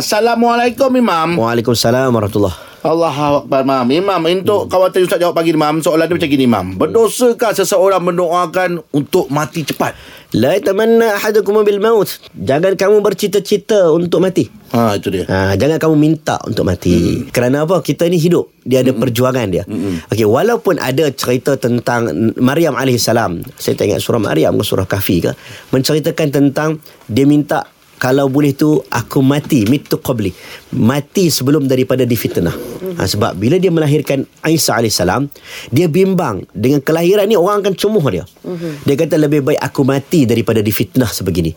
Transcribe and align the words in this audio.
Assalamualaikum 0.00 0.88
Imam. 0.96 1.36
Waalaikumsalam 1.36 2.08
warahmatullahi 2.08 2.56
Allah 2.80 3.12
Akbar 3.12 3.60
Imam. 3.60 3.84
Imam, 3.92 4.20
untuk 4.24 4.64
Hmm. 4.64 4.72
kawan 4.72 4.88
tadi 4.88 5.04
Ustaz 5.04 5.20
jawab 5.20 5.36
pagi 5.36 5.52
ni 5.52 5.60
Imam, 5.60 5.84
soalan 5.84 6.08
dia 6.08 6.16
macam 6.16 6.30
gini 6.32 6.44
Imam. 6.48 6.66
Berdosakah 6.72 7.52
seseorang 7.52 8.00
mendoakan 8.00 8.80
untuk 8.96 9.28
mati 9.28 9.60
cepat? 9.68 9.92
La 10.32 10.56
tamanna 10.56 11.20
ahadukum 11.20 11.60
bil 11.60 11.76
maut. 11.84 12.08
Jangan 12.32 12.80
kamu 12.80 13.04
bercita-cita 13.04 13.92
untuk 13.92 14.24
mati. 14.24 14.48
Ha, 14.72 14.96
itu 14.96 15.12
dia. 15.12 15.28
Ha, 15.28 15.60
jangan 15.60 15.76
kamu 15.76 15.94
minta 16.00 16.40
untuk 16.48 16.64
mati. 16.64 16.96
Hmm. 16.96 17.28
Kerana 17.28 17.68
apa? 17.68 17.84
Kita 17.84 18.08
ni 18.08 18.16
hidup. 18.16 18.48
Dia 18.64 18.80
ada 18.80 18.96
hmm. 18.96 19.00
perjuangan 19.04 19.46
dia. 19.52 19.68
Hmm. 19.68 20.00
Okey, 20.08 20.24
walaupun 20.24 20.80
ada 20.80 21.12
cerita 21.12 21.60
tentang 21.60 22.32
Maryam 22.40 22.72
alaihissalam. 22.72 23.44
Saya 23.60 23.76
tak 23.76 23.92
ingat 23.92 24.00
surah 24.00 24.16
Maryam 24.16 24.56
ke 24.56 24.64
surah 24.64 24.88
Kahfi 24.88 25.20
ke, 25.20 25.36
menceritakan 25.76 26.32
tentang 26.32 26.80
dia 27.04 27.28
minta 27.28 27.68
kalau 28.00 28.32
boleh 28.32 28.56
tu 28.56 28.80
aku 28.88 29.20
mati 29.20 29.68
mitu 29.68 30.00
qabli 30.00 30.32
mati 30.74 31.26
sebelum 31.28 31.66
daripada 31.66 32.06
difitnah. 32.06 32.54
Ha, 32.96 33.06
sebab 33.06 33.34
bila 33.34 33.58
dia 33.58 33.74
melahirkan 33.74 34.22
Isa 34.46 34.78
alaihissalam 34.78 35.26
dia 35.74 35.90
bimbang 35.90 36.46
dengan 36.54 36.78
kelahiran 36.80 37.26
ni 37.26 37.34
orang 37.34 37.62
akan 37.66 37.74
cemuh 37.74 38.04
dia. 38.10 38.24
Dia 38.86 38.94
kata 38.94 39.18
lebih 39.18 39.42
baik 39.46 39.60
aku 39.60 39.82
mati 39.82 40.24
daripada 40.24 40.62
difitnah 40.62 41.10
sebegini. 41.10 41.50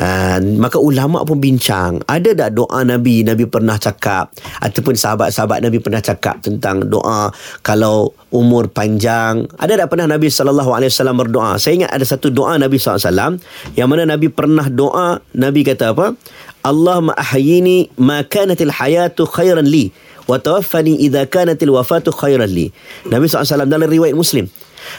Ha, 0.00 0.40
maka 0.40 0.80
ulama 0.80 1.22
pun 1.22 1.38
bincang. 1.38 2.00
Ada 2.08 2.32
tak 2.32 2.50
doa 2.56 2.80
nabi? 2.82 3.20
Nabi 3.22 3.44
pernah 3.46 3.76
cakap. 3.76 4.32
Ataupun 4.64 4.96
sahabat-sahabat 4.96 5.60
nabi 5.60 5.78
pernah 5.78 6.00
cakap 6.00 6.40
tentang 6.40 6.88
doa 6.88 7.28
kalau 7.60 8.16
umur 8.32 8.72
panjang. 8.72 9.44
Ada 9.60 9.84
tak 9.84 9.88
pernah 9.92 10.08
nabi 10.08 10.32
sallallahu 10.32 10.72
alaihi 10.72 10.90
wasallam 10.90 11.20
berdoa? 11.20 11.60
Saya 11.60 11.84
ingat 11.84 11.92
ada 11.92 12.04
satu 12.08 12.32
doa 12.32 12.56
nabi 12.56 12.80
sallallahu 12.80 12.98
alaihi 12.98 13.10
wasallam 13.12 13.32
yang 13.76 13.88
mana 13.92 14.02
nabi 14.08 14.26
pernah 14.32 14.66
doa 14.72 15.20
nabi 15.36 15.60
kata 15.62 15.83
apa 15.92 16.16
Allahumma 16.64 17.12
ahyini 17.20 17.92
ma 18.00 18.24
kanatil 18.24 18.72
hayatu 18.72 19.28
khairan 19.28 19.68
li 19.68 19.92
wa 20.24 20.40
tawaffani 20.40 20.96
idza 21.04 21.28
kanatil 21.28 21.76
wafatu 21.76 22.08
khairan 22.08 22.48
li 22.48 22.72
Nabi 23.12 23.28
SAW 23.28 23.68
dalam 23.68 23.84
riwayat 23.84 24.16
Muslim 24.16 24.48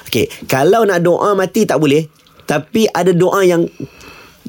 Okey, 0.09 0.29
kalau 0.49 0.85
nak 0.85 1.01
doa 1.01 1.33
mati 1.37 1.65
tak 1.65 1.77
boleh 1.77 2.05
tapi 2.45 2.85
ada 2.89 3.09
doa 3.13 3.41
yang 3.41 3.65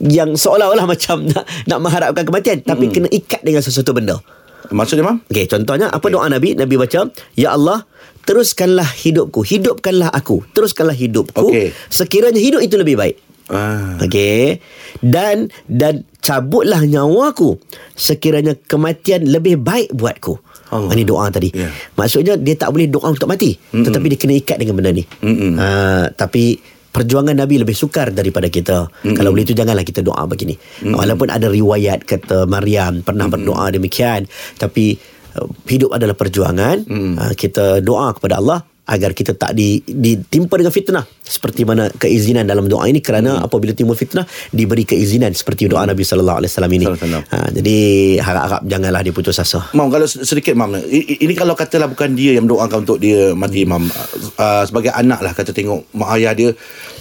yang 0.01 0.37
seolah-olah 0.37 0.84
macam 0.92 1.25
nak 1.25 1.45
nak 1.64 1.79
mengharapkan 1.81 2.25
kematian 2.29 2.61
tapi 2.61 2.92
kena 2.92 3.09
ikat 3.09 3.41
dengan 3.45 3.64
sesuatu 3.64 3.97
benda. 3.97 4.20
Maksudnya 4.67 5.07
Imam? 5.07 5.19
Okey, 5.31 5.47
contohnya 5.47 5.87
apa 5.92 6.07
doa 6.11 6.27
Nabi? 6.27 6.59
Nabi 6.59 6.75
baca, 6.75 7.07
"Ya 7.39 7.55
Allah, 7.55 7.87
teruskanlah 8.27 8.87
hidupku, 8.98 9.47
hidupkanlah 9.47 10.11
aku, 10.11 10.42
teruskanlah 10.51 10.97
hidupku 10.97 11.55
Okey. 11.55 11.70
sekiranya 11.87 12.42
hidup 12.42 12.61
itu 12.61 12.75
lebih 12.75 12.98
baik." 12.98 13.14
Ah. 13.47 13.94
Okey. 14.02 14.58
Dan 14.98 15.50
dan 15.70 16.02
cabutlah 16.19 16.83
nyawaku 16.83 17.62
sekiranya 17.94 18.58
kematian 18.58 19.22
lebih 19.30 19.62
baik 19.62 19.94
buatku. 19.94 20.34
Allah. 20.75 20.91
Ini 20.98 21.06
doa 21.06 21.30
tadi. 21.30 21.55
Ya. 21.55 21.70
Maksudnya 21.94 22.34
dia 22.34 22.58
tak 22.58 22.74
boleh 22.74 22.91
doa 22.91 23.06
untuk 23.14 23.30
mati, 23.30 23.55
Mm-mm. 23.55 23.86
tetapi 23.86 24.06
dia 24.11 24.19
kena 24.19 24.34
ikat 24.34 24.58
dengan 24.58 24.74
benda 24.74 24.91
ni. 24.91 25.06
Mm-mm. 25.06 25.55
Uh, 25.55 26.11
tapi 26.19 26.58
perjuangan 26.91 27.39
Nabi 27.39 27.62
lebih 27.62 27.78
sukar 27.78 28.11
daripada 28.11 28.50
kita. 28.50 28.91
Mm-mm. 28.91 29.14
Kalau 29.14 29.30
boleh 29.30 29.47
itu 29.47 29.55
janganlah 29.55 29.86
kita 29.86 30.02
doa 30.02 30.27
begini. 30.27 30.58
Mm-mm. 30.58 30.98
Walaupun 30.98 31.30
ada 31.30 31.47
riwayat 31.47 32.02
kata 32.02 32.50
Maryam 32.50 33.06
pernah 33.06 33.30
Mm-mm. 33.30 33.47
berdoa 33.47 33.70
demikian, 33.70 34.27
tapi 34.58 34.98
uh, 35.39 35.47
hidup 35.70 35.94
adalah 35.94 36.19
perjuangan. 36.19 36.83
Uh, 36.91 37.33
kita 37.39 37.78
doa 37.78 38.11
kepada 38.19 38.42
Allah 38.42 38.67
agar 38.87 39.11
kita 39.11 39.34
tak 39.34 39.59
di, 39.59 39.83
ditimpa 39.83 40.55
dengan 40.55 40.70
fitnah 40.70 41.05
seperti 41.27 41.67
mana 41.67 41.91
keizinan 41.91 42.47
dalam 42.47 42.70
doa 42.70 42.87
ini 42.87 43.03
kerana 43.03 43.42
hmm. 43.42 43.47
apabila 43.51 43.75
timbul 43.75 43.98
fitnah 43.98 44.23
diberi 44.55 44.87
keizinan 44.87 45.34
seperti 45.34 45.67
doa 45.67 45.83
Nabi 45.83 46.06
sallallahu 46.06 46.39
alaihi 46.42 46.51
wasallam 46.55 46.73
ini. 46.79 46.87
Ha, 46.87 47.37
jadi 47.51 47.77
harap-harap 48.23 48.62
janganlah 48.62 49.01
dia 49.03 49.11
putus 49.11 49.42
asa. 49.42 49.67
Mam 49.75 49.91
kalau 49.91 50.07
sedikit 50.07 50.55
Mam 50.55 50.79
ini 50.87 51.34
kalau 51.34 51.59
katalah 51.59 51.91
bukan 51.91 52.14
dia 52.14 52.39
yang 52.39 52.47
doakan 52.47 52.87
untuk 52.87 53.03
dia 53.03 53.34
mati 53.34 53.67
Mam 53.67 53.91
uh, 54.39 54.62
sebagai 54.62 54.95
anak 54.95 55.19
lah 55.19 55.34
kata 55.34 55.51
tengok 55.51 55.91
mak 55.91 56.09
ayah 56.17 56.33
dia 56.39 56.51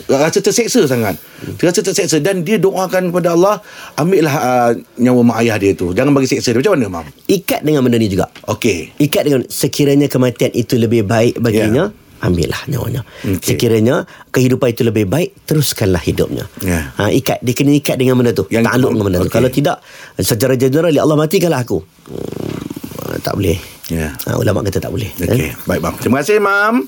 rasa 0.10 0.42
terseksa 0.42 0.90
sangat 0.90 1.18
rasa 1.56 1.82
terseksa 1.82 2.18
dan 2.18 2.42
dia 2.42 2.58
doakan 2.58 3.10
kepada 3.10 3.32
Allah 3.32 3.62
ambillah 3.96 4.34
uh, 4.34 4.72
nyawa 4.96 5.22
mak 5.24 5.38
ayah 5.42 5.56
dia 5.56 5.72
tu 5.72 5.92
jangan 5.92 6.12
bagi 6.12 6.28
seksa 6.28 6.50
dia 6.50 6.60
macam 6.60 6.74
mana 6.76 6.88
Mam 6.92 7.06
Ikat 7.26 7.62
dengan 7.62 7.82
benda 7.82 7.96
ni 7.96 8.08
juga. 8.08 8.26
okey 8.46 8.98
Ikat 8.98 9.22
dengan 9.24 9.42
sekiranya 9.46 10.08
kematian 10.08 10.52
itu 10.52 10.76
lebih 10.76 11.04
baik 11.04 11.38
baginya, 11.38 11.90
ambillah 12.18 12.58
nyawanya. 12.66 13.02
Okey. 13.22 13.38
Sekiranya 13.44 14.04
kehidupan 14.30 14.72
itu 14.72 14.82
lebih 14.82 15.06
baik, 15.06 15.46
teruskanlah 15.46 16.00
hidupnya. 16.00 16.50
Ya. 16.60 16.90
Ha, 16.96 17.12
ikat, 17.12 17.38
dia 17.40 17.54
kena 17.54 17.70
ikat 17.72 17.96
dengan 17.96 18.16
benda 18.16 18.32
tu. 18.32 18.50
Yang- 18.50 18.66
Takluk 18.66 18.92
dengan 18.92 19.06
benda 19.06 19.18
tu. 19.20 19.28
okey. 19.28 19.36
Kalau 19.36 19.50
tidak, 19.50 19.78
secara 20.18 20.54
general, 20.56 20.90
ya 20.90 21.02
Allah 21.02 21.16
matikanlah 21.16 21.62
aku. 21.62 21.86
Hmm, 22.10 23.22
tak 23.22 23.36
boleh. 23.36 23.58
ya 23.86 24.18
Ha, 24.18 24.34
ulama 24.36 24.66
kata 24.66 24.82
tak 24.82 24.90
boleh. 24.90 25.06
okey 25.14 25.54
baik 25.64 25.78
Mam 25.80 25.94
terima 26.02 26.18
kasih 26.20 26.42
Mam 26.42 26.82